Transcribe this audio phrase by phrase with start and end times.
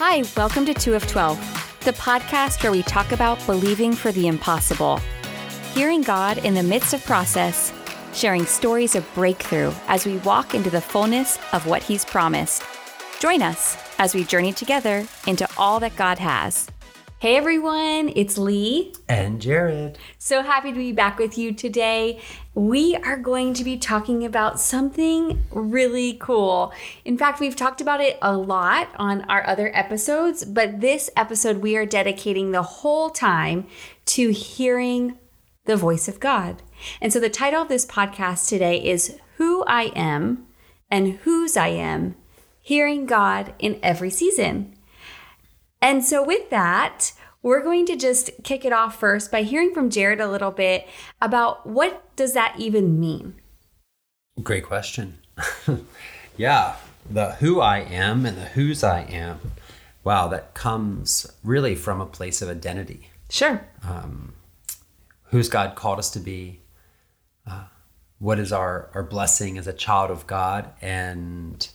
[0.00, 4.28] Hi, welcome to 2 of 12, the podcast where we talk about believing for the
[4.28, 5.00] impossible,
[5.74, 7.72] hearing God in the midst of process,
[8.12, 12.62] sharing stories of breakthrough as we walk into the fullness of what He's promised.
[13.18, 16.68] Join us as we journey together into all that God has.
[17.18, 18.94] Hey everyone, it's Lee.
[19.08, 19.98] And Jared.
[20.18, 22.20] So happy to be back with you today.
[22.58, 26.72] We are going to be talking about something really cool.
[27.04, 31.58] In fact, we've talked about it a lot on our other episodes, but this episode
[31.58, 33.68] we are dedicating the whole time
[34.06, 35.16] to hearing
[35.66, 36.64] the voice of God.
[37.00, 40.44] And so the title of this podcast today is Who I Am
[40.90, 42.16] and Whose I Am
[42.60, 44.74] Hearing God in Every Season.
[45.80, 49.90] And so, with that, we're going to just kick it off first by hearing from
[49.90, 50.86] Jared a little bit
[51.20, 53.34] about what does that even mean?
[54.42, 55.18] Great question.
[56.36, 56.76] yeah,
[57.08, 59.52] the who I am and the whose I am.
[60.04, 63.10] Wow, that comes really from a place of identity.
[63.30, 63.66] Sure.
[63.86, 64.34] Um,
[65.24, 66.60] who's God called us to be?
[67.46, 67.64] Uh,
[68.18, 70.70] what is our, our blessing as a child of God?
[70.80, 71.68] And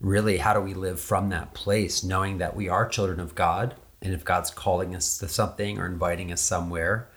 [0.00, 3.74] really, how do we live from that place, knowing that we are children of God?
[4.04, 7.08] And if God's calling us to something or inviting us somewhere,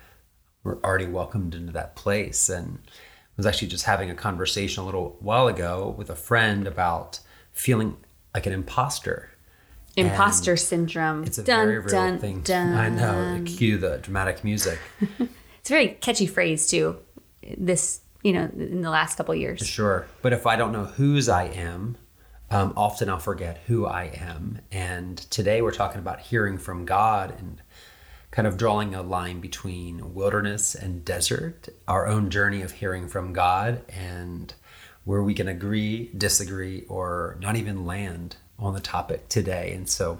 [0.63, 2.47] we're already welcomed into that place.
[2.49, 6.65] And I was actually just having a conversation a little while ago with a friend
[6.65, 7.19] about
[7.51, 7.97] feeling
[8.33, 9.31] like an imposter.
[9.97, 11.23] Imposter and syndrome.
[11.25, 12.41] It's a dun, very real dun, thing.
[12.41, 12.75] Dun.
[12.75, 13.43] I know.
[13.45, 14.79] Cue the dramatic music.
[15.01, 16.99] it's a very catchy phrase too.
[17.57, 19.65] This, you know, in the last couple years.
[19.65, 21.97] Sure, but if I don't know whose I am,
[22.49, 24.59] um, often I'll forget who I am.
[24.71, 27.61] And today we're talking about hearing from God and
[28.31, 33.33] kind of drawing a line between wilderness and desert, our own journey of hearing from
[33.33, 34.53] God, and
[35.03, 39.71] where we can agree, disagree, or not even land on the topic today.
[39.73, 40.19] And so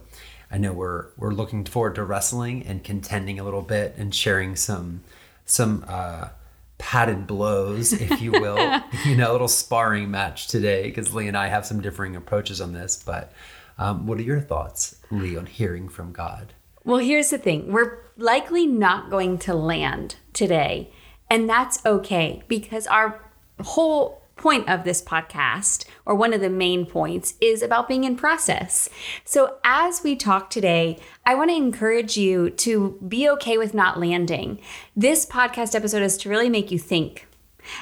[0.50, 4.56] I know we're we're looking forward to wrestling and contending a little bit and sharing
[4.56, 5.02] some
[5.46, 6.30] some uh,
[6.78, 11.38] padded blows, if you will, you know, a little sparring match today because Lee and
[11.38, 13.02] I have some differing approaches on this.
[13.04, 13.32] But
[13.78, 16.54] um, what are your thoughts, Lee, on hearing from God?
[16.84, 20.92] Well, here's the thing we're likely not going to land today,
[21.30, 23.22] and that's okay because our
[23.60, 28.16] whole point of this podcast, or one of the main points, is about being in
[28.16, 28.90] process.
[29.26, 34.00] So, as we talk today, I want to encourage you to be okay with not
[34.00, 34.60] landing.
[34.96, 37.28] This podcast episode is to really make you think.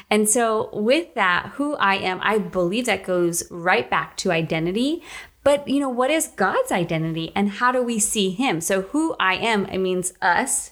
[0.09, 5.03] And so, with that, who I am, I believe that goes right back to identity.
[5.43, 8.61] But, you know, what is God's identity and how do we see Him?
[8.61, 10.71] So, who I am, it means us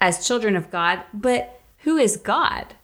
[0.00, 2.74] as children of God, but who is God?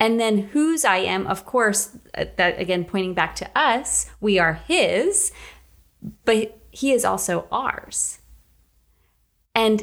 [0.00, 4.38] And then whose I am, of course, uh, that again pointing back to us, we
[4.38, 5.32] are his,
[6.24, 8.18] but he is also ours.
[9.54, 9.82] And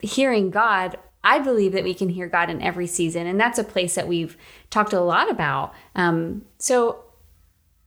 [0.00, 3.26] hearing God, I believe that we can hear God in every season.
[3.26, 4.36] And that's a place that we've
[4.70, 5.72] talked a lot about.
[5.94, 7.04] Um, so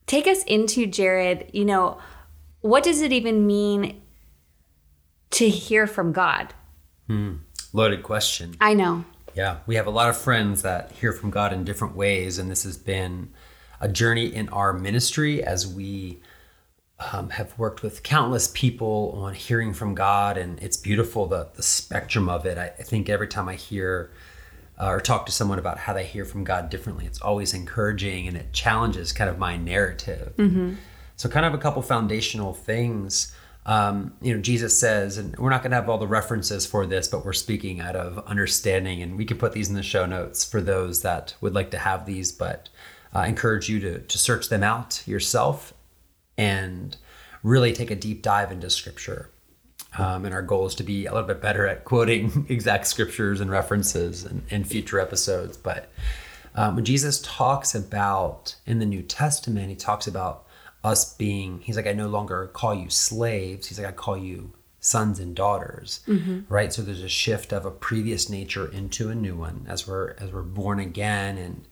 [0.07, 1.99] take us into Jared, you know,
[2.61, 4.01] what does it even mean
[5.31, 6.53] to hear from God?
[7.07, 7.35] Hmm.
[7.73, 8.55] Loaded question.
[8.59, 9.05] I know.
[9.37, 12.49] Yeah, we have a lot of friends that hear from God in different ways, and
[12.49, 13.29] this has been
[13.79, 16.19] a journey in our ministry as we
[17.11, 21.61] um, have worked with countless people on hearing from God, and it's beautiful the the
[21.61, 22.57] spectrum of it.
[22.57, 24.09] I, I think every time I hear
[24.81, 28.27] uh, or talk to someone about how they hear from God differently, it's always encouraging
[28.27, 30.33] and it challenges kind of my narrative.
[30.37, 30.73] Mm-hmm.
[31.15, 33.35] So, kind of a couple foundational things
[33.67, 36.85] um, you know, Jesus says, and we're not going to have all the references for
[36.85, 40.05] this, but we're speaking out of understanding, and we can put these in the show
[40.05, 42.31] notes for those that would like to have these.
[42.31, 42.69] But
[43.13, 45.73] uh, encourage you to to search them out yourself
[46.37, 46.95] and
[47.43, 49.29] really take a deep dive into Scripture.
[49.97, 53.41] Um, and our goal is to be a little bit better at quoting exact scriptures
[53.41, 55.57] and references in, in future episodes.
[55.57, 55.89] But
[56.55, 60.46] um, when Jesus talks about in the New Testament, he talks about
[60.83, 63.67] us being he's like i no longer call you slaves.
[63.67, 66.41] He's like i call you sons and daughters mm-hmm.
[66.47, 66.71] right?
[66.71, 70.31] So there's a shift of a previous nature into a new one as we're as
[70.31, 71.37] we're born again.
[71.37, 71.67] And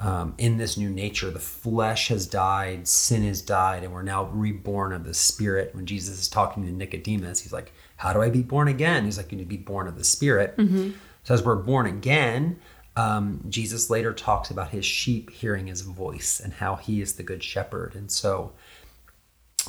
[0.00, 4.24] um, in this new nature the flesh has died sin has died and we're now
[4.24, 5.74] reborn of the spirit.
[5.74, 9.04] When jesus is talking to nicodemus he's like how do i be born again?
[9.04, 10.56] He's like you need to be born of the spirit.
[10.56, 10.90] Mm-hmm.
[11.22, 12.58] so as we're born again
[13.00, 17.22] um, Jesus later talks about his sheep hearing his voice and how he is the
[17.22, 17.94] good shepherd.
[17.94, 18.52] And so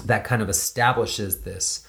[0.03, 1.87] that kind of establishes this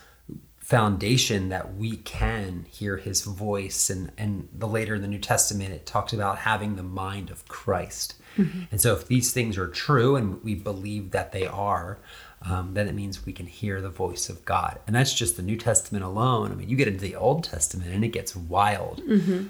[0.58, 3.90] foundation that we can hear his voice.
[3.90, 7.48] And, and the later in the New Testament, it talks about having the mind of
[7.48, 8.14] Christ.
[8.36, 8.62] Mm-hmm.
[8.70, 11.98] And so if these things are true and we believe that they are,
[12.42, 14.78] um, then it means we can hear the voice of God.
[14.86, 16.52] And that's just the New Testament alone.
[16.52, 19.02] I mean, you get into the Old Testament and it gets wild.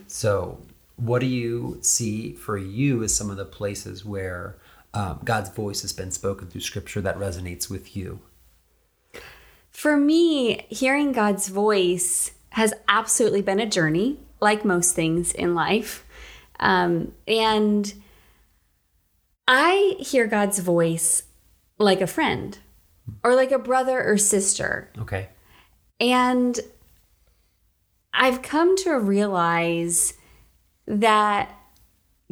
[0.06, 0.58] So,
[0.96, 4.56] what do you see for you as some of the places where
[4.94, 8.20] um, God's voice has been spoken through Scripture that resonates with you?
[9.70, 16.04] For me, hearing God's voice has absolutely been a journey, like most things in life.
[16.60, 17.92] Um, and
[19.48, 21.24] I hear God's voice
[21.78, 22.58] like a friend
[23.24, 24.90] or like a brother or sister.
[24.98, 25.28] Okay.
[25.98, 26.60] And
[28.12, 30.14] I've come to realize
[30.86, 31.54] that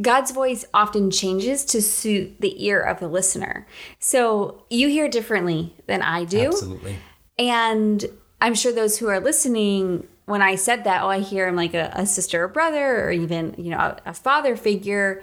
[0.01, 3.67] God's voice often changes to suit the ear of the listener.
[3.99, 6.47] So you hear differently than I do.
[6.47, 6.97] Absolutely.
[7.39, 8.05] And
[8.41, 11.75] I'm sure those who are listening, when I said that, oh, I hear him like
[11.75, 15.23] a, a sister or brother, or even, you know, a, a father figure,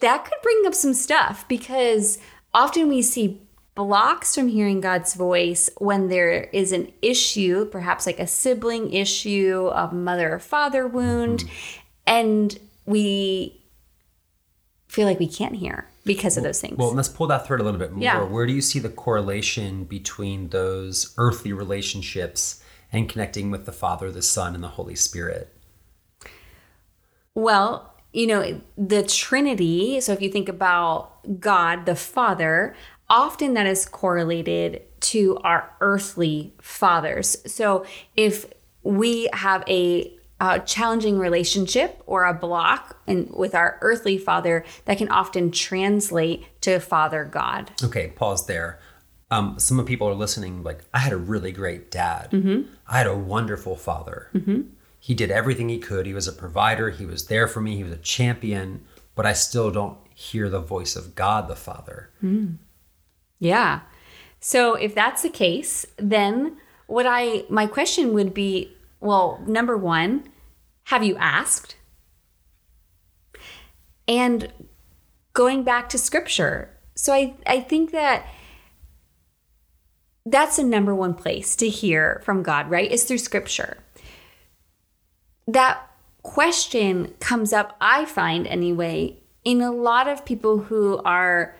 [0.00, 2.18] that could bring up some stuff because
[2.52, 3.42] often we see
[3.74, 9.70] blocks from hearing God's voice when there is an issue, perhaps like a sibling issue,
[9.74, 11.80] a mother or father wound, mm-hmm.
[12.06, 13.64] and we
[14.86, 16.76] feel like we can't hear because of those things.
[16.76, 18.02] Well, let's pull that thread a little bit more.
[18.02, 18.22] Yeah.
[18.22, 22.62] Where do you see the correlation between those earthly relationships
[22.92, 25.52] and connecting with the Father, the Son, and the Holy Spirit?
[27.34, 32.76] Well, you know, the Trinity, so if you think about God the Father,
[33.08, 37.36] often that is correlated to our earthly fathers.
[37.46, 37.84] So
[38.16, 38.46] if
[38.82, 44.98] we have a, a challenging relationship or a block and with our earthly father, that
[44.98, 47.72] can often translate to Father God.
[47.82, 48.80] Okay, pause there.
[49.30, 52.30] Um, some of people are listening, like, I had a really great dad.
[52.30, 52.72] Mm-hmm.
[52.86, 54.28] I had a wonderful father.
[54.34, 54.62] Mm-hmm.
[55.00, 56.06] He did everything he could.
[56.06, 56.90] He was a provider.
[56.90, 57.76] He was there for me.
[57.76, 58.84] He was a champion,
[59.14, 62.10] but I still don't hear the voice of God the Father.
[62.22, 62.56] Mm.
[63.38, 63.80] Yeah.
[64.40, 70.24] So if that's the case, then what I my question would be, well, number 1,
[70.84, 71.76] have you asked?
[74.06, 74.52] And
[75.32, 76.70] going back to scripture.
[76.94, 78.26] So I I think that
[80.26, 82.90] that's the number one place to hear from God, right?
[82.90, 83.78] Is through scripture.
[85.46, 85.90] That
[86.22, 91.54] question comes up, I find anyway, in a lot of people who are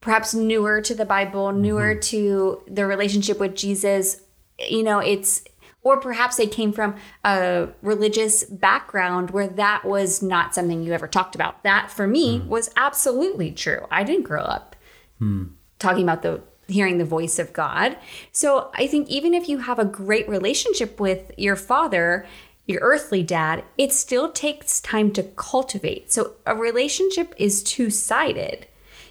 [0.00, 2.00] perhaps newer to the Bible, newer mm-hmm.
[2.00, 4.22] to their relationship with Jesus.
[4.58, 5.44] You know, it's,
[5.82, 11.06] or perhaps they came from a religious background where that was not something you ever
[11.06, 11.62] talked about.
[11.62, 12.46] That for me mm.
[12.46, 13.86] was absolutely true.
[13.90, 14.76] I didn't grow up
[15.18, 15.44] hmm.
[15.78, 17.96] talking about the hearing the voice of God.
[18.32, 22.26] So I think even if you have a great relationship with your father,
[22.66, 26.12] your earthly dad, it still takes time to cultivate.
[26.12, 28.66] So a relationship is two sided.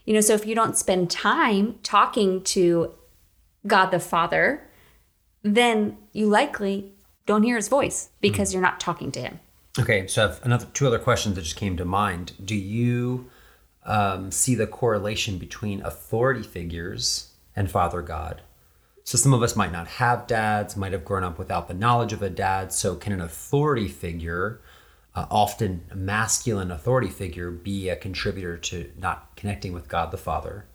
[0.10, 2.96] You know, so if you don't spend time talking to
[3.68, 4.68] God the Father,
[5.44, 6.96] then you likely
[7.28, 9.40] don't hear his voice because you're not talking to him.
[9.78, 12.32] Okay, so I have another two other questions that just came to mind.
[12.44, 13.30] Do you
[13.86, 18.42] um, see the correlation between authority figures and Father God?
[19.04, 22.14] So some of us might not have dads, might have grown up without the knowledge
[22.14, 22.74] of a dad.
[22.74, 24.60] So can an authority figure,
[25.20, 30.66] uh, often masculine authority figure, be a contributor to not connecting with God the Father?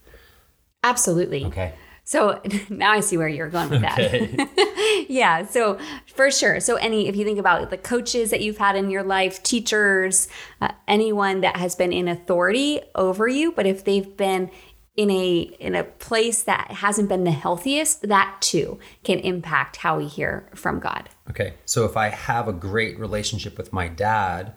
[0.83, 1.47] Absolutely.
[1.47, 1.73] Okay.
[2.05, 5.07] So now I see where you're going with that.
[5.09, 5.47] yeah.
[5.47, 5.79] So
[6.15, 6.61] for sure.
[6.61, 10.29] So any, if you think about the coaches that you've had in your life, teachers,
[10.61, 14.51] uh, anyone that has been in authority over you, but if they've been
[14.97, 19.99] in a in a place that hasn't been the healthiest, that too can impact how
[19.99, 21.09] we hear from God.
[21.31, 21.55] Okay.
[21.65, 24.55] So if I have a great relationship with my dad,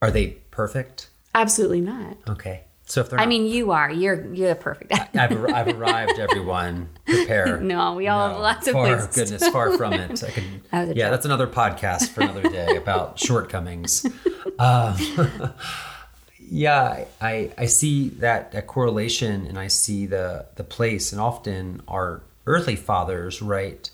[0.00, 1.08] are they perfect?
[1.34, 2.16] Absolutely not.
[2.28, 2.64] Okay.
[2.84, 3.90] So if they're I mean, you are.
[3.90, 4.92] You're you're the perfect.
[4.92, 6.88] I've, I've arrived, everyone.
[7.06, 7.60] Prepare.
[7.62, 10.22] no, we all have lots of far, goodness, far from it.
[10.22, 11.10] I could, That yeah, joke.
[11.12, 14.04] that's another podcast for another day about shortcomings.
[14.58, 14.96] Um,
[16.52, 21.82] yeah, I I see that that correlation, and I see the the place, and often
[21.88, 23.90] our earthly fathers, right,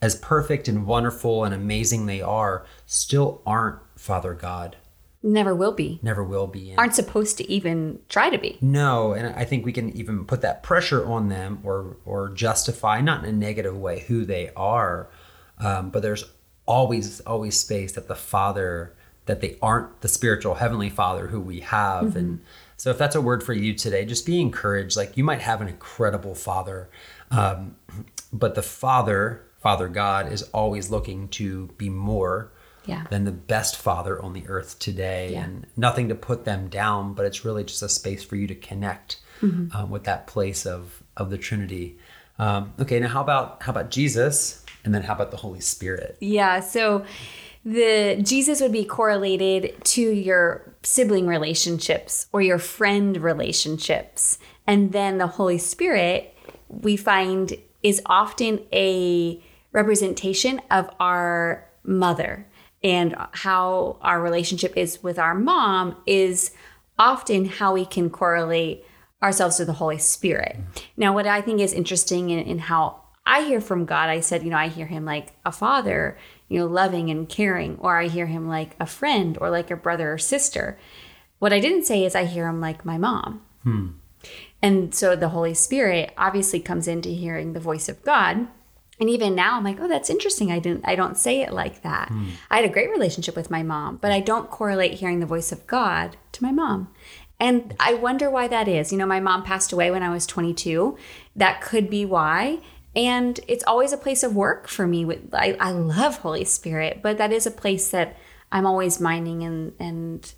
[0.00, 4.76] as perfect and wonderful and amazing they are, still aren't Father God.
[5.22, 5.98] Never will be.
[6.00, 6.70] Never will be.
[6.70, 8.56] And Aren't supposed to even try to be.
[8.62, 13.02] no, and I think we can even put that pressure on them or or justify,
[13.02, 15.10] not in a negative way, who they are.
[15.58, 16.24] Um, but there's
[16.64, 18.94] always always space that the Father
[19.28, 22.40] that they aren't the spiritual heavenly Father who we have, and
[22.76, 24.96] so if that's a word for you today, just be encouraged.
[24.96, 26.90] Like you might have an incredible Father,
[27.30, 27.76] um,
[28.32, 32.50] but the Father, Father God, is always looking to be more
[32.84, 33.04] Yeah.
[33.10, 35.44] than the best father on the earth today Yeah.
[35.44, 38.54] and nothing to put them down but it's really just a space for you to
[38.54, 39.76] connect Mm-hmm.
[39.76, 41.96] um, with that place of of the Trinity.
[42.40, 46.16] Um, okay, now how about how about Jesus, and then how about the Holy Spirit?
[46.20, 47.04] Yeah, so
[47.68, 54.38] the Jesus would be correlated to your sibling relationships or your friend relationships.
[54.66, 56.34] And then the Holy Spirit
[56.68, 62.46] we find is often a representation of our mother
[62.82, 66.52] and how our relationship is with our mom is
[66.98, 68.84] often how we can correlate
[69.22, 70.56] ourselves to the Holy Spirit.
[70.96, 74.42] Now, what I think is interesting in, in how I hear from God, I said,
[74.42, 76.16] you know, I hear him like a father,
[76.48, 79.76] you know, loving and caring, or I hear him like a friend or like a
[79.76, 80.78] brother or sister.
[81.38, 83.42] What I didn't say is I hear him like my mom.
[83.64, 83.88] Hmm.
[84.62, 88.48] And so the Holy Spirit obviously comes into hearing the voice of God.
[88.98, 90.50] And even now I'm like, oh, that's interesting.
[90.50, 92.10] I didn't I don't say it like that.
[92.50, 95.52] I had a great relationship with my mom, but I don't correlate hearing the voice
[95.52, 96.88] of God to my mom.
[97.38, 98.90] And I wonder why that is.
[98.90, 100.96] You know, my mom passed away when I was 22.
[101.36, 102.58] That could be why.
[102.98, 105.04] And it's always a place of work for me.
[105.04, 108.16] With I, I love Holy Spirit, but that is a place that
[108.50, 110.34] I'm always minding and and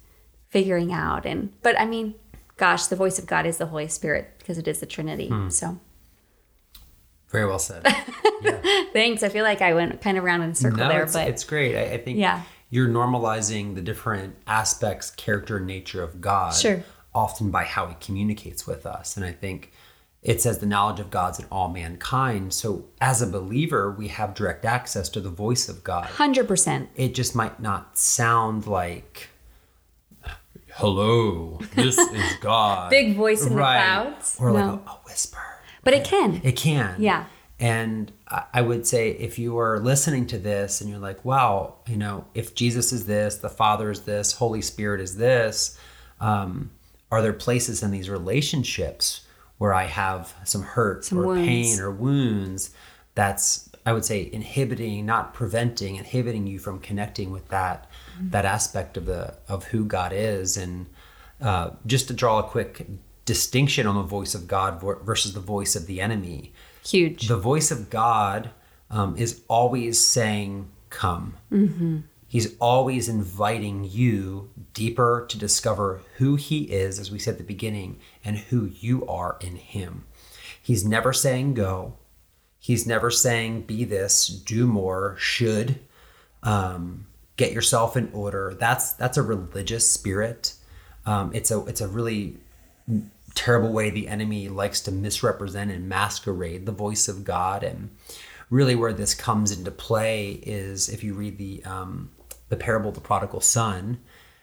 [0.51, 1.25] figuring out.
[1.25, 2.15] And but I mean,
[2.59, 5.29] gosh, the voice of God is the Holy Spirit because it is the Trinity.
[5.29, 5.49] Hmm.
[5.49, 5.79] So
[7.31, 7.83] Very well said.
[8.93, 9.23] thanks.
[9.23, 11.29] I feel like I went kind of around in a circle no, there, it's, but
[11.29, 11.77] it's great.
[11.77, 12.43] I, I think Yeah.
[12.69, 16.83] you're normalizing the different aspects, character, and nature of God, Sure.
[17.15, 19.17] often by how He communicates with us.
[19.17, 19.73] And I think
[20.23, 22.53] it says the knowledge of God's in all mankind.
[22.53, 26.05] So as a believer, we have direct access to the voice of God.
[26.07, 26.91] hundred percent.
[26.95, 29.29] It just might not sound like.
[30.75, 32.91] Hello, this is God.
[32.91, 34.37] Big voice in the clouds.
[34.41, 34.83] Or like No.
[34.87, 35.39] a, a whisper.
[35.83, 36.41] But it can.
[36.45, 36.97] It can.
[36.99, 37.25] Yeah.
[37.59, 41.77] And I I would say if you are listening to this and you're like, wow,
[41.87, 45.79] you know, if Jesus is this, the Father is this, Holy Spirit is this,
[46.21, 46.71] um,
[47.11, 49.23] are there places in these relationships
[49.61, 51.47] where I have some hurt Some or wounds.
[51.47, 52.71] pain or wounds
[53.15, 57.87] that's, I would say, inhibiting, not preventing, inhibiting you from connecting with that
[58.23, 60.87] that aspect of the of who God is and
[61.43, 62.87] uh, just to draw a quick
[63.27, 66.55] distinction on the voice of God versus the voice of the enemy.
[66.83, 67.29] Huge.
[67.29, 68.51] The voice of God
[68.91, 71.35] um, is always saying, Come.
[72.31, 77.45] He's always inviting you deeper to discover who He is, as we said at the
[77.45, 80.05] beginning, and who you are in Him.
[80.63, 81.95] He's never saying, Go.
[82.61, 85.81] He's never saying, Be this, do more, should,
[86.45, 87.07] um,
[87.37, 88.57] get yourself in order.
[88.61, 90.55] That's that's a religious spirit.
[91.07, 92.37] Um, it's a it's a really
[93.35, 97.65] terrible way the enemy likes to misrepresent and masquerade the voice of God.
[97.65, 97.91] And
[98.51, 102.13] really, where this comes into play is if you read the um,
[102.51, 103.99] the parable of the prodigal son,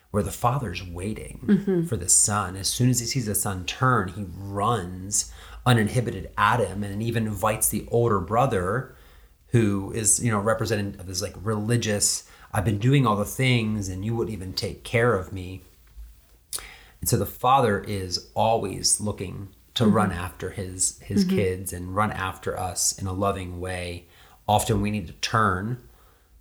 [0.09, 1.85] where the father's waiting mm-hmm.
[1.85, 2.55] for the son.
[2.55, 5.31] As soon as he sees the son turn, he runs
[5.67, 8.95] uninhibited at him and even invites the older brother
[9.49, 12.23] who is you know representative of this like religious
[12.53, 15.61] i've been doing all the things and you wouldn't even take care of me.
[17.01, 19.93] And so the father is always looking to mm-hmm.
[19.93, 21.35] run after his his mm-hmm.
[21.35, 24.07] kids and run after us in a loving way.
[24.47, 25.83] Often we need to turn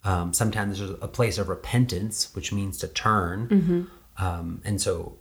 [0.06, 5.18] um, sometimes there's a place of repentance which means to turn um, and so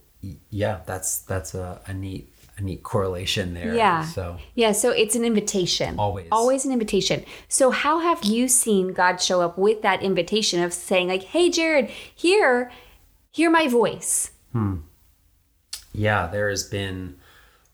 [0.50, 4.04] yeah that's that's a, a neat a neat correlation there Yeah.
[4.06, 6.00] so Yeah, so it's an invitation.
[6.00, 6.30] Always.
[6.32, 7.26] Always an invitation.
[7.50, 11.50] So how have you seen God show up with that invitation of saying like, "Hey
[11.50, 11.90] Jared,
[12.24, 12.72] hear
[13.32, 14.32] hear my voice."
[15.94, 17.18] yeah there has been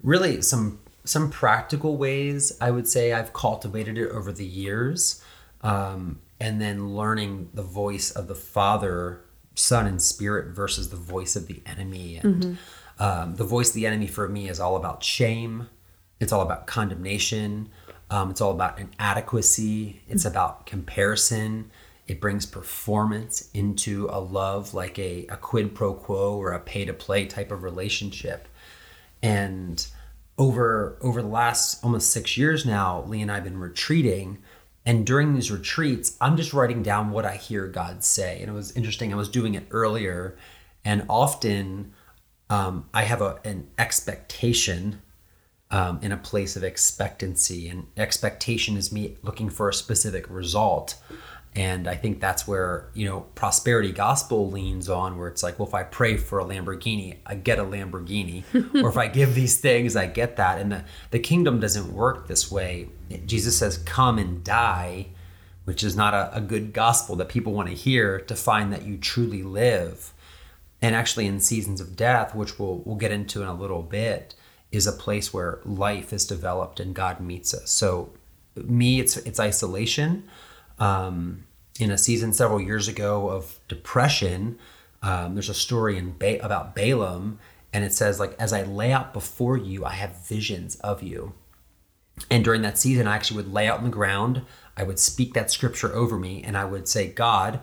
[0.02, 5.24] really some some practical ways i would say i've cultivated it over the years
[5.62, 9.22] um, and then learning the voice of the father
[9.54, 12.18] son and spirit versus the voice of the enemy.
[12.18, 12.58] And
[12.98, 15.70] um, the voice of the enemy for me is all about shame.
[16.20, 17.70] It's all about condemnation.
[18.10, 20.02] Um, it's all about inadequacy.
[20.08, 21.70] It's about comparison.
[22.08, 26.86] It brings performance into a love like a, a quid pro quo or a pay
[26.86, 28.48] to play type of relationship.
[29.22, 29.86] And
[30.40, 34.40] over over the last almost six years now lee and i've been retreating
[34.86, 38.40] and during these retreats i'm just writing down what i hear god say.
[38.42, 40.38] And it was interesting i was doing it earlier
[40.84, 41.94] and often
[42.50, 45.02] um, i have a, an expectation
[45.72, 47.70] um, in a place of expectancy.
[47.70, 50.96] And expectation is me looking for a specific result
[51.56, 55.68] and i think that's where you know prosperity gospel leans on where it's like well
[55.68, 58.44] if i pray for a lamborghini i get a lamborghini
[58.84, 62.28] or if i give these things i get that and the, the kingdom doesn't work
[62.28, 62.88] this way
[63.26, 65.08] jesus says come and die
[65.66, 68.84] which is not a, a good gospel that people want to hear to find that
[68.84, 70.14] you truly live
[70.82, 74.36] and actually in seasons of death which we'll, we'll get into in a little bit
[74.72, 77.70] is a place where life is developed and God meets us.
[77.70, 78.12] So,
[78.56, 80.30] me, it's it's isolation.
[80.82, 81.46] Um,
[81.80, 84.58] in a season several years ago of depression,
[85.02, 87.40] um, there's a story in ba- about Balaam,
[87.72, 91.34] and it says like, "As I lay out before you, I have visions of you."
[92.30, 94.42] And during that season, I actually would lay out on the ground.
[94.76, 97.62] I would speak that scripture over me, and I would say, "God."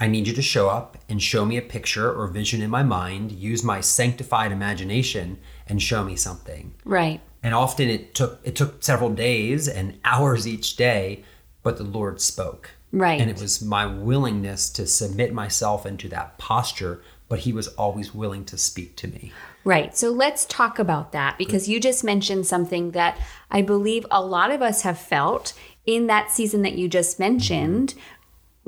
[0.00, 2.84] I need you to show up and show me a picture or vision in my
[2.84, 6.72] mind, use my sanctified imagination and show me something.
[6.84, 7.20] Right.
[7.42, 11.24] And often it took it took several days and hours each day,
[11.68, 12.70] but the Lord spoke.
[12.92, 13.20] Right.
[13.20, 18.14] And it was my willingness to submit myself into that posture, but he was always
[18.14, 19.34] willing to speak to me.
[19.64, 19.94] Right.
[19.94, 23.18] So let's talk about that because you just mentioned something that
[23.50, 25.52] I believe a lot of us have felt
[25.84, 27.94] in that season that you just mentioned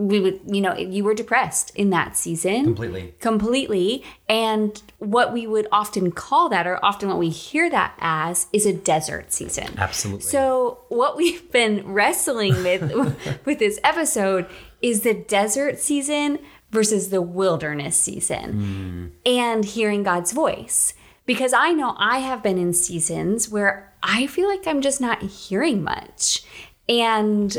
[0.01, 2.65] we would you know you were depressed in that season.
[2.65, 3.15] Completely.
[3.21, 4.05] completely.
[4.29, 8.65] And what we would often call that or often what we hear that as is
[8.67, 9.75] a desert season.
[9.77, 10.23] Absolutely.
[10.23, 12.83] so what we've been wrestling with
[13.45, 14.47] with this episode
[14.81, 16.39] is the desert season
[16.71, 18.53] versus the wilderness season.
[18.53, 19.07] Hmm.
[19.27, 20.95] And hearing god's voice.
[21.27, 25.23] Because i know i have been in seasons where i feel like i'm just not
[25.23, 26.43] hearing much.
[26.89, 27.57] And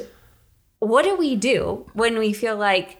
[0.82, 2.98] what do we do when we feel like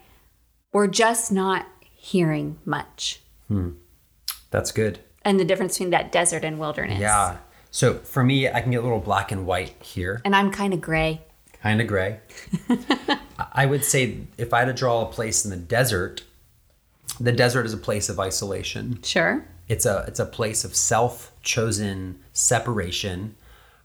[0.72, 3.22] we're just not hearing much?
[3.48, 3.72] Hmm.
[4.52, 5.00] That's good.
[5.24, 7.00] And the difference between that desert and wilderness.
[7.00, 7.38] Yeah.
[7.72, 10.74] So for me, I can get a little black and white here, And I'm kind
[10.74, 11.22] of gray.
[11.62, 12.20] kind of gray.
[13.54, 16.24] I would say if I had to draw a place in the desert,
[17.20, 19.02] the desert is a place of isolation.
[19.04, 19.46] Sure.
[19.68, 23.36] It's a it's a place of self-chosen separation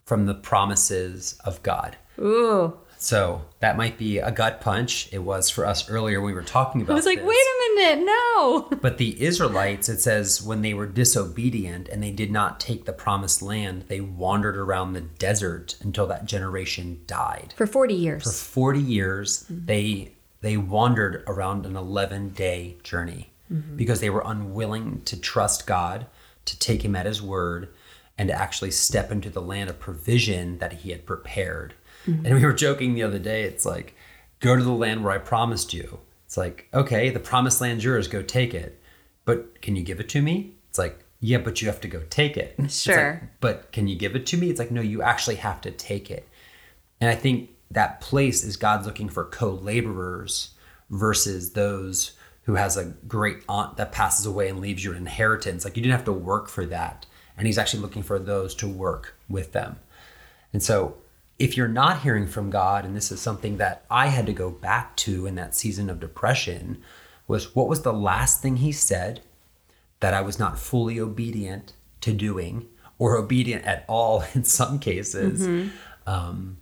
[0.04, 1.96] from the promises of God.
[2.18, 2.74] Ooh.
[3.06, 5.08] So that might be a gut punch.
[5.12, 6.94] It was for us earlier we were talking about.
[6.94, 7.28] I was like, this.
[7.28, 8.68] wait a minute, no.
[8.82, 12.92] But the Israelites, it says, when they were disobedient and they did not take the
[12.92, 17.54] promised land, they wandered around the desert until that generation died.
[17.56, 18.25] For 40 years.
[18.25, 19.66] For 40 years, mm-hmm.
[19.66, 23.76] they they wandered around an 11 day journey mm-hmm.
[23.76, 26.06] because they were unwilling to trust God,
[26.45, 27.69] to take Him at His word,
[28.19, 31.75] and to actually step into the land of provision that He had prepared.
[32.06, 32.26] Mm-hmm.
[32.26, 33.42] And we were joking the other day.
[33.42, 33.95] It's like,
[34.40, 36.00] go to the land where I promised you.
[36.25, 38.08] It's like, okay, the promised land's yours.
[38.08, 38.80] Go take it.
[39.25, 40.54] But can you give it to me?
[40.69, 42.54] It's like, yeah, but you have to go take it.
[42.58, 43.30] It's like, Sure.
[43.40, 44.50] but can you give it to me?
[44.50, 46.28] It's like, no, you actually have to take it.
[47.00, 50.50] And I think that place is God's looking for co-laborers
[50.90, 55.64] versus those who has a great aunt that passes away and leaves you an inheritance.
[55.64, 57.06] Like you didn't have to work for that.
[57.36, 59.78] And he's actually looking for those to work with them.
[60.52, 60.97] And so
[61.38, 64.50] if you're not hearing from God, and this is something that I had to go
[64.50, 66.82] back to in that season of depression,
[67.28, 69.20] was what was the last thing he said
[70.00, 72.66] that I was not fully obedient to doing,
[72.99, 75.46] or obedient at all in some cases.
[76.06, 76.58] Um,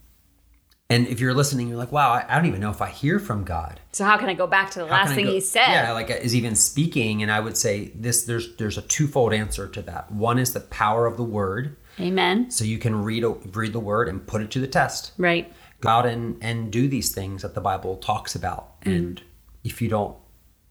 [0.90, 3.18] and if you're listening, you're like, wow, I, I don't even know if I hear
[3.18, 3.80] from God.
[3.92, 5.66] So how can I go back to the How last thing go- he said?
[5.66, 8.24] Yeah, like is even speaking, and I would say this.
[8.24, 10.12] There's there's a twofold answer to that.
[10.12, 12.50] One is the power of the word, Amen.
[12.50, 15.12] so you can read read the word and put it to the test.
[15.18, 15.52] Right.
[15.80, 18.74] Go out and and do these things that the Bible talks about.
[18.82, 19.22] And
[19.62, 20.16] if you don't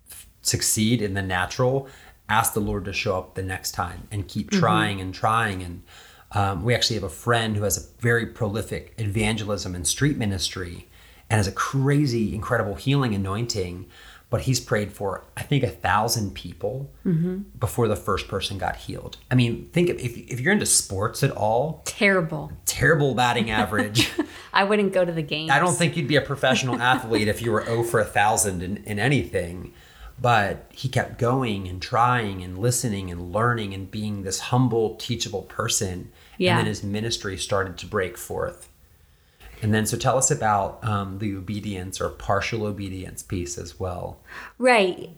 [0.10, 1.88] f- succeed in the natural,
[2.30, 5.62] ask the Lord to show up the next time and keep trying and trying.
[5.62, 5.84] And
[6.32, 10.90] um, we actually have a friend who has a very prolific evangelism and street ministry
[11.30, 13.88] and has a crazy, incredible healing anointing.
[14.34, 17.42] But he's prayed for, I think, a thousand people mm-hmm.
[17.60, 19.18] before the first person got healed.
[19.30, 22.52] I mean, think of, if, if you're into sports at all, Terrible.
[22.66, 24.10] terrible batting average.
[24.54, 27.44] I wouldn't go to the game I don't think you'd be a professional athlete if
[27.44, 29.72] you were 0 for a thousand in, in anything.
[30.20, 35.44] But he kept going and trying and listening and learning and being this humble, teachable
[35.44, 36.12] person.
[36.40, 36.54] Yeah.
[36.54, 38.68] And then his ministry started to break forth.
[39.64, 44.20] And then, so tell us about um, the obedience or partial obedience piece as well.
[44.58, 45.12] Right.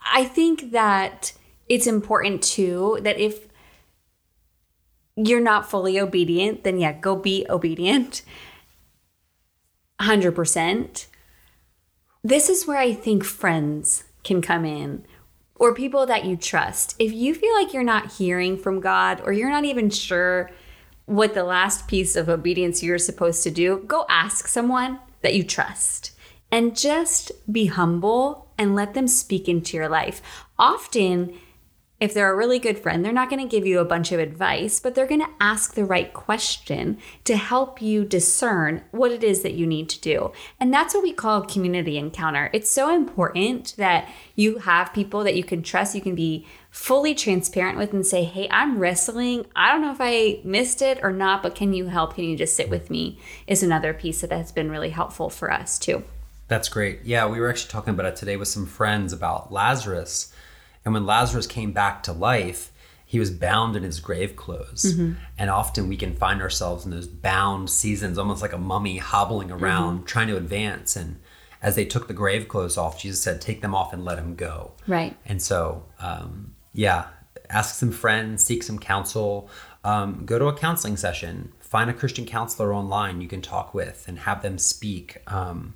[0.00, 1.32] I think that
[1.68, 3.48] it's important too that if
[5.16, 8.22] you're not fully obedient, then yeah, go be obedient.
[10.00, 11.06] 100%.
[12.22, 15.04] This is where I think friends can come in
[15.56, 16.94] or people that you trust.
[17.00, 20.52] If you feel like you're not hearing from God or you're not even sure
[21.08, 25.42] what the last piece of obedience you're supposed to do, go ask someone that you
[25.42, 26.12] trust
[26.52, 30.20] and just be humble and let them speak into your life.
[30.58, 31.34] Often,
[31.98, 34.20] if they're a really good friend, they're not going to give you a bunch of
[34.20, 39.24] advice, but they're going to ask the right question to help you discern what it
[39.24, 40.32] is that you need to do.
[40.60, 42.50] And that's what we call community encounter.
[42.52, 46.46] It's so important that you have people that you can trust, you can be
[46.78, 49.46] fully transparent with and say, Hey, I'm wrestling.
[49.54, 52.14] I don't know if I missed it or not, but can you help?
[52.14, 53.18] Can you just sit with me?
[53.46, 56.04] Is another piece that has been really helpful for us too.
[56.46, 57.00] That's great.
[57.04, 60.32] Yeah, we were actually talking about it today with some friends about Lazarus
[60.84, 62.72] and when Lazarus came back to life,
[63.04, 64.94] he was bound in his grave clothes.
[64.94, 65.20] Mm-hmm.
[65.36, 69.50] And often we can find ourselves in those bound seasons, almost like a mummy hobbling
[69.50, 70.06] around, mm-hmm.
[70.06, 70.96] trying to advance.
[70.96, 71.20] And
[71.60, 74.34] as they took the grave clothes off, Jesus said, Take them off and let him
[74.34, 74.72] go.
[74.86, 75.14] Right.
[75.26, 77.06] And so, um, yeah,
[77.50, 79.50] ask some friends, seek some counsel,
[79.82, 84.04] um, go to a counseling session, find a Christian counselor online you can talk with
[84.06, 85.16] and have them speak.
[85.26, 85.74] Um,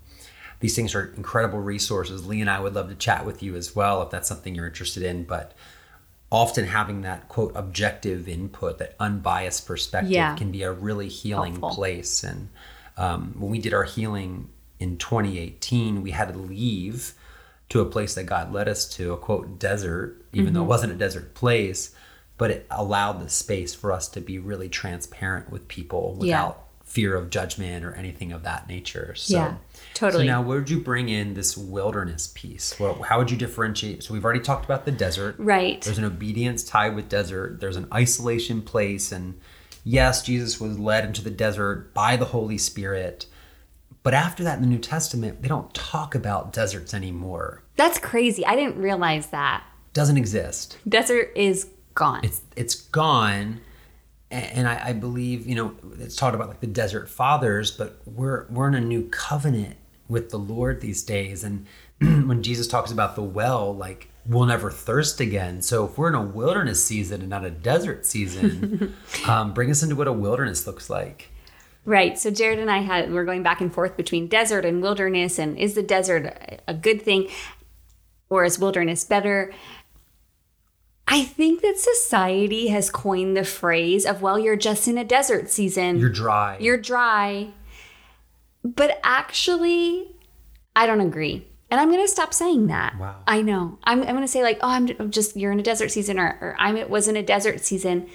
[0.61, 2.25] these things are incredible resources.
[2.25, 4.69] Lee and I would love to chat with you as well if that's something you're
[4.69, 5.25] interested in.
[5.25, 5.55] But
[6.31, 10.37] often having that quote objective input, that unbiased perspective, yeah.
[10.37, 11.71] can be a really healing Helpful.
[11.71, 12.23] place.
[12.23, 12.49] And
[12.97, 17.15] um, when we did our healing in 2018, we had to leave
[17.73, 20.55] to a place that God led us to, a quote desert, even mm-hmm.
[20.55, 20.69] though it mm-hmm.
[20.69, 21.95] wasn't a desert place,
[22.37, 26.85] but it allowed the space for us to be really transparent with people without yeah.
[26.85, 29.15] fear of judgment or anything of that nature.
[29.15, 29.55] So yeah.
[29.95, 30.27] Totally.
[30.27, 32.79] So now, where would you bring in this wilderness piece?
[32.79, 34.03] Well, how would you differentiate?
[34.03, 35.37] So we've already talked about the desert.
[35.39, 35.81] Right.
[35.81, 37.59] There's an obedience tied with desert.
[37.59, 39.41] There's an isolation place, and
[39.83, 43.25] yes, Jesus was led into the desert by the Holy Spirit.
[44.03, 47.62] But after that, in the New Testament, they don't talk about deserts anymore.
[47.77, 48.45] That's crazy.
[48.45, 49.65] I didn't realize that.
[49.93, 50.79] Doesn't exist.
[50.89, 52.25] Desert is gone.
[52.25, 53.61] It's it's gone
[54.33, 58.47] and I, I, believe you know it's talked about like the desert fathers but we're
[58.49, 59.77] we're in a new covenant
[60.09, 61.67] with the lord these days and
[62.01, 66.15] when jesus talks about the well like we'll never thirst again so if we're in
[66.15, 70.67] a wilderness season and not a desert season um, bring us into what a wilderness
[70.67, 71.29] looks like
[71.85, 75.39] right so jared and i had we're going back and forth between desert and wilderness
[75.39, 77.29] and is the desert a good thing
[78.33, 79.53] or is wilderness better
[81.09, 85.51] I think that society has coined the phrase of, well, you're just in a desert
[85.51, 85.99] season.
[85.99, 86.57] You're dry.
[86.59, 87.49] You're dry.
[88.65, 90.17] But actually,
[90.75, 91.47] I don't agree.
[91.71, 92.99] And I'm going to stop saying that.
[92.99, 93.17] Wow.
[93.27, 93.79] I know.
[93.85, 96.39] I'm, I'm going to say, like, oh, I'm just, you're in a desert season, or,
[96.41, 98.09] or I was in a desert season.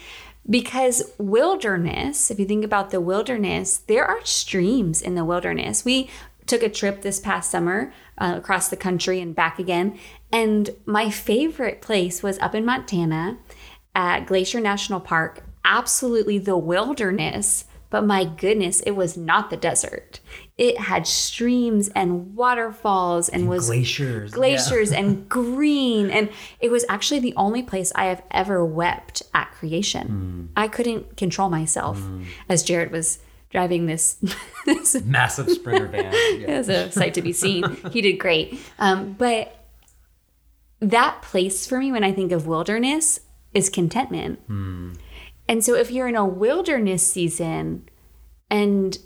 [0.49, 5.85] Because wilderness, if you think about the wilderness, there are streams in the wilderness.
[5.85, 6.09] We
[6.47, 9.97] took a trip this past summer uh, across the country and back again.
[10.31, 13.37] And my favorite place was up in Montana
[13.95, 15.43] at Glacier National Park.
[15.63, 20.19] Absolutely the wilderness, but my goodness, it was not the desert.
[20.57, 24.99] It had streams and waterfalls and, and was glaciers, glaciers yeah.
[24.99, 26.09] and green.
[26.09, 30.49] And it was actually the only place I have ever wept at creation.
[30.53, 30.61] Mm.
[30.61, 32.25] I couldn't control myself mm.
[32.49, 34.17] as Jared was driving this,
[34.65, 36.13] this massive sprinter van.
[36.13, 36.47] Yeah.
[36.47, 37.77] it was a sight to be seen.
[37.91, 38.59] He did great.
[38.79, 39.65] Um, but
[40.79, 43.21] that place for me when I think of wilderness
[43.53, 44.39] is contentment.
[44.47, 44.93] Hmm.
[45.47, 47.87] And so if you're in a wilderness season
[48.49, 48.97] and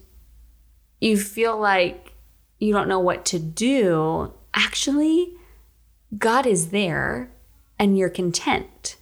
[1.00, 2.14] you feel like
[2.60, 5.36] you don't know what to do, actually,
[6.18, 7.32] God is there
[7.80, 8.98] and you're content.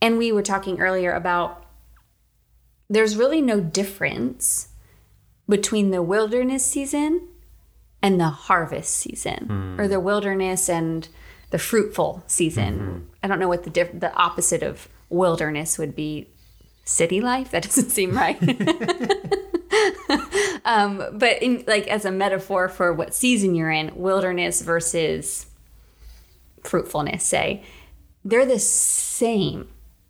[0.00, 1.65] And we were talking earlier about
[2.88, 4.68] there's really no difference
[5.48, 7.28] between the wilderness season
[8.02, 9.78] and the harvest season mm.
[9.78, 11.08] or the wilderness and
[11.50, 12.78] the fruitful season.
[12.78, 12.98] Mm-hmm.
[13.22, 16.28] I don't know what the diff- the opposite of wilderness would be.
[16.84, 17.50] City life?
[17.50, 18.40] That doesn't seem right.
[20.64, 25.46] um, but in, like as a metaphor for what season you're in, wilderness versus
[26.62, 27.64] fruitfulness, say,
[28.24, 29.68] they're the same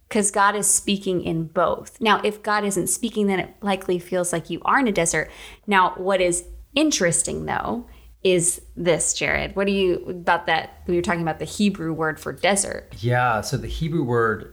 [0.09, 2.01] because God is speaking in both.
[2.01, 5.31] Now, if God isn't speaking, then it likely feels like you are in a desert.
[5.67, 7.87] Now, what is interesting though
[8.23, 9.55] is this, Jared?
[9.55, 10.83] What do you about that?
[10.87, 12.93] We were talking about the Hebrew word for desert.
[12.99, 14.53] Yeah, so the Hebrew word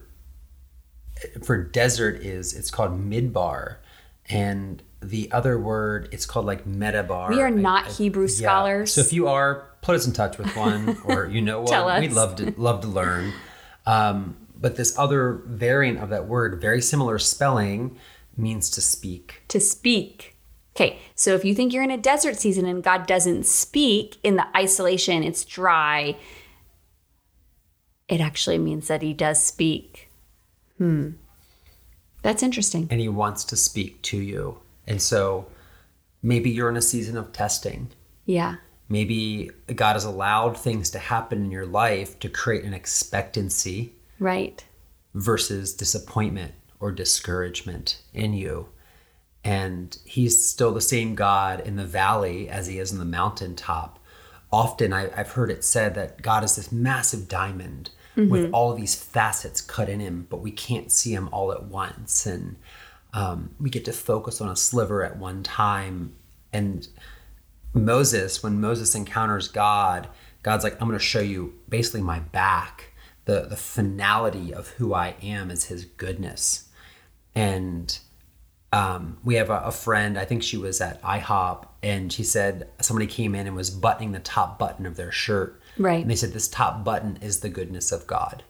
[1.43, 3.77] for desert is it's called midbar,
[4.29, 7.29] and the other word it's called like metabar.
[7.29, 8.91] We are not I, I, Hebrew scholars.
[8.91, 9.01] Yeah.
[9.03, 12.11] So if you are, put us in touch with one, or you know one, we'd
[12.11, 13.33] love to love to learn.
[13.85, 17.97] Um, but this other variant of that word, very similar spelling,
[18.37, 19.43] means to speak.
[19.49, 20.37] To speak.
[20.73, 24.37] Okay, so if you think you're in a desert season and God doesn't speak in
[24.37, 26.15] the isolation, it's dry,
[28.07, 30.09] it actually means that He does speak.
[30.77, 31.09] Hmm.
[32.21, 32.87] That's interesting.
[32.89, 34.59] And He wants to speak to you.
[34.87, 35.47] And so
[36.21, 37.89] maybe you're in a season of testing.
[38.25, 38.55] Yeah.
[38.87, 44.63] Maybe God has allowed things to happen in your life to create an expectancy Right.
[45.13, 48.69] versus disappointment or discouragement in you.
[49.43, 53.99] And he's still the same God in the valley as he is in the mountaintop.
[54.51, 58.77] Often I, I've heard it said that God is this massive diamond with all of
[58.77, 62.27] these facets cut in him, but we can't see him all at once.
[62.27, 62.57] And
[63.13, 66.13] um, we get to focus on a sliver at one time.
[66.51, 66.87] And
[67.73, 70.07] Moses, when Moses encounters God,
[70.43, 72.92] God's like, I'm going to show you basically my back.
[73.25, 76.69] The, the finality of who I am is his goodness.
[77.35, 77.97] And
[78.73, 82.69] um, we have a, a friend, I think she was at IHOP, and she said
[82.81, 85.61] somebody came in and was buttoning the top button of their shirt.
[85.77, 86.01] Right.
[86.01, 88.43] And they said, This top button is the goodness of God.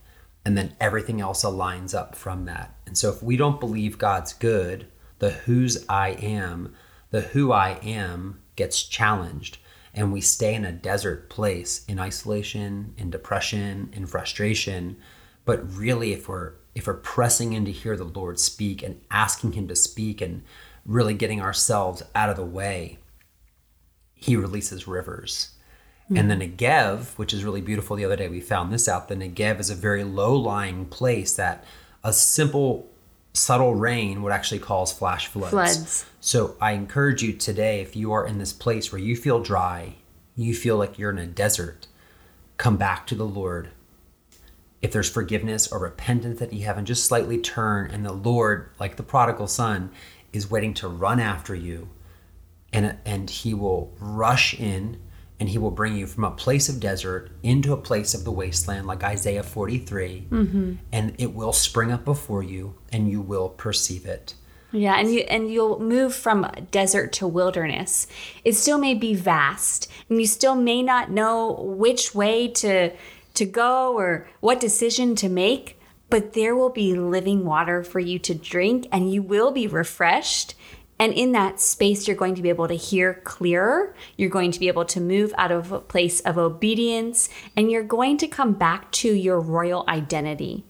[0.46, 2.74] And then everything else aligns up from that.
[2.86, 4.88] And so if we don't believe God's good,
[5.20, 6.76] the whose I am,
[7.12, 9.58] the who I am gets challenged.
[9.93, 14.97] And we stay in a desert place in isolation, in depression, in frustration.
[15.45, 19.51] But really, if we're if we're pressing in to hear the Lord speak and asking
[19.51, 20.43] Him to speak and
[20.86, 22.97] really getting ourselves out of the way,
[24.15, 25.51] He releases rivers.
[26.08, 26.17] Hmm.
[26.17, 29.08] And the Negev, which is really beautiful, the other day we found this out.
[29.08, 31.63] The Negev is a very low lying place that
[32.03, 32.89] a simple,
[33.34, 35.52] subtle rain would actually cause flash floods.
[35.52, 36.06] Floods.
[36.19, 39.96] So I encourage you today, if you are in this place where you feel dry,
[40.36, 41.88] you feel like you're in a desert,
[42.58, 43.69] come back to the Lord.
[44.82, 48.98] If there's forgiveness or repentance that you haven't, just slightly turn, and the Lord, like
[48.98, 49.91] the prodigal son,
[50.32, 51.89] is waiting to run after you,
[52.72, 55.00] and and He will rush in,
[55.39, 58.32] and He will bring you from a place of desert into a place of the
[58.32, 60.74] wasteland, like Isaiah 43, mm-hmm.
[60.91, 64.36] and it will spring up before you, and you will perceive it.
[64.72, 68.08] Yeah, and you and you'll move from desert to wilderness.
[68.43, 72.91] It still may be vast, and you still may not know which way to
[73.36, 78.19] to go or what decision to make, but there will be living water for you
[78.19, 80.54] to drink and you will be refreshed.
[81.04, 83.94] And in that space, you're going to be able to hear clearer.
[84.16, 87.84] You're going to be able to move out of a place of obedience, and you're
[87.84, 90.63] going to come back to your royal identity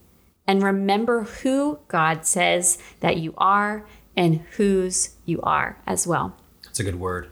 [0.47, 3.85] and remember who God says that you are
[4.17, 6.35] and whose you are as well.
[6.67, 7.29] It's a good word.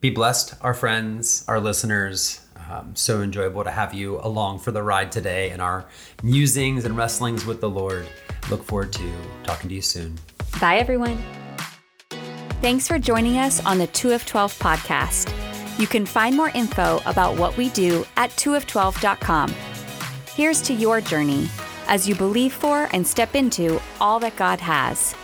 [0.00, 2.40] Be blessed, our friends, our listeners.
[2.68, 5.86] Um, so enjoyable to have you along for the ride today in our
[6.24, 8.08] musings and wrestlings with the Lord.
[8.50, 9.12] Look forward to
[9.44, 10.18] talking to you soon.
[10.60, 11.22] Bye, everyone.
[12.60, 15.30] Thanks for joining us on the 2 of 12 podcast.
[15.78, 19.54] You can find more info about what we do at 2of12.com.
[20.34, 21.48] Here's to your journey
[21.86, 25.14] as you believe for and step into all that God has.